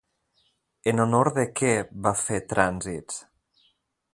En 0.91 1.03
honor 1.03 1.29
de 1.35 1.45
què 1.61 1.73
va 2.07 2.15
fer 2.23 2.41
Trànsits? 2.55 3.21